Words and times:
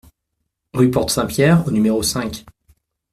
Rue 0.73 0.89
Porte 0.89 1.11
Saint-Pierre 1.11 1.67
au 1.67 1.69
numéro 1.69 2.01
cinq 2.01 2.43